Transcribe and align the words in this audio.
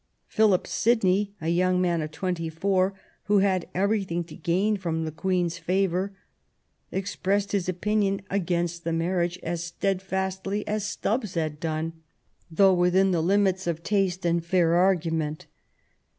Philip 0.25 0.65
Sidney, 0.65 1.35
a 1.39 1.49
young 1.49 1.79
man 1.79 2.01
of 2.01 2.09
twenty 2.09 2.49
four, 2.49 2.95
who 3.25 3.37
had 3.37 3.69
everything 3.75 4.23
to 4.23 4.35
gain 4.35 4.75
from 4.75 5.05
the 5.05 5.11
Queen's 5.11 5.59
favour, 5.59 6.17
expressed 6.91 7.51
his 7.51 7.69
opinion 7.69 8.23
against 8.27 8.83
the 8.83 8.93
marriage 8.93 9.37
as 9.43 9.63
stead 9.63 10.01
fastly 10.01 10.67
as 10.67 10.83
Stubbs 10.83 11.35
had 11.35 11.59
done, 11.59 11.93
though 12.49 12.73
within 12.73 13.11
the 13.11 13.21
limits 13.21 13.67
of 13.67 13.77
good 13.83 13.85
taste 13.85 14.25
and 14.25 14.43
fair 14.43 14.73
argument. 14.73 15.45